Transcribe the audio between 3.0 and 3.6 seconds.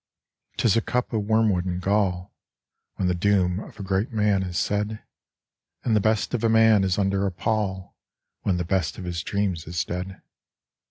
the doom